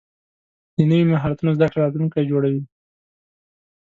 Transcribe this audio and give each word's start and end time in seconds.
د 0.75 0.77
نوي 0.89 1.05
مهارتونو 1.13 1.55
زده 1.57 1.67
کړه 1.71 1.81
راتلونکی 1.83 2.29
جوړوي. 2.31 2.63